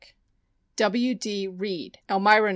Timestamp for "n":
2.49-2.49